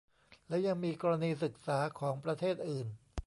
[0.47, 2.87] แล้วยังมีกรณีศึกษาของประเทศอื่น